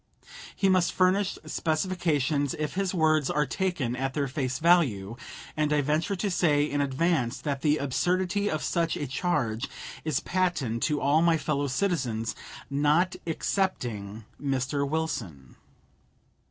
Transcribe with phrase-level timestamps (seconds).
[0.55, 5.15] He must furnish specifications if his words are taken at their face value
[5.55, 9.69] and I venture to say in advance that the absurdity of such a charge
[10.03, 12.35] is patent to all my fellow citizens,
[12.67, 14.89] not excepting Mr.
[14.89, 15.55] Wilson.